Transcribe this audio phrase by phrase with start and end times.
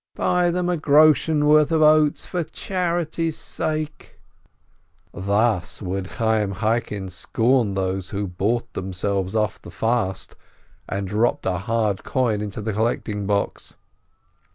[0.15, 4.19] Buy them a groschen worth of oats, for charity's sake!
[5.13, 10.35] Thus would Chayyim Chaikin scorn those who bought themselves off the fast,
[10.89, 13.77] and dropped a hard coin into the collecting box.